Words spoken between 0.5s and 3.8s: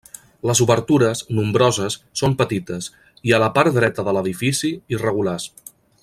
obertures, nombroses, són petites i, a la part